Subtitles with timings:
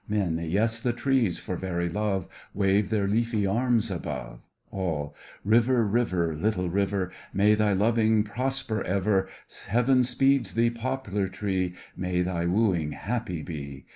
[0.07, 4.39] MEN: Yes, the trees, for very love, Wave their leafy arms above.
[4.71, 5.13] ALL:
[5.45, 9.29] River, river, little river, May thy loving prosper ever!
[9.67, 13.85] Heaven speed thee, poplar tree, May thy wooing happy be.